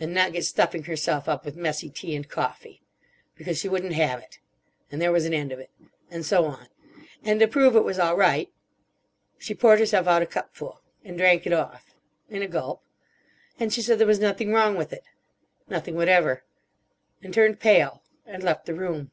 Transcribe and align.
And 0.00 0.12
not 0.12 0.32
get 0.32 0.44
stuffing 0.44 0.82
herself 0.82 1.28
up 1.28 1.44
with 1.44 1.54
messy 1.54 1.88
tea 1.88 2.16
and 2.16 2.28
coffee. 2.28 2.82
Because 3.36 3.58
she 3.60 3.68
wouldn't 3.68 3.92
have 3.92 4.20
it. 4.20 4.40
And 4.90 5.00
there 5.00 5.12
was 5.12 5.24
an 5.24 5.32
end 5.32 5.52
of 5.52 5.60
it. 5.60 5.70
And 6.10 6.26
so 6.26 6.46
on. 6.46 6.66
And 7.22 7.38
to 7.38 7.46
prove 7.46 7.76
it 7.76 7.84
was 7.84 7.96
all 7.96 8.16
right. 8.16 8.50
She 9.38 9.54
poured 9.54 9.78
herself 9.78 10.08
out 10.08 10.20
a 10.20 10.26
cupful. 10.26 10.80
And 11.04 11.16
drank 11.16 11.46
it 11.46 11.52
off. 11.52 11.94
In 12.28 12.42
a 12.42 12.48
gulp. 12.48 12.82
And 13.60 13.72
she 13.72 13.80
said 13.80 14.00
there 14.00 14.06
was 14.08 14.18
nothing 14.18 14.52
wrong 14.52 14.76
with 14.76 14.92
it. 14.92 15.04
Nothing 15.68 15.94
whatever. 15.94 16.42
And 17.22 17.32
turned 17.32 17.60
pale. 17.60 18.02
And 18.26 18.42
left 18.42 18.66
the 18.66 18.74
room. 18.74 19.12